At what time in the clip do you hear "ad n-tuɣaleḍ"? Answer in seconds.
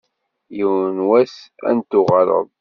1.67-2.47